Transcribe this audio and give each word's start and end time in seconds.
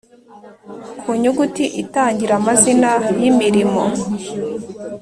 Ku 1.01 1.09
nyuguti 1.21 1.65
itangira 1.81 2.33
amazina 2.39 2.91
y’imirimo 3.19 3.83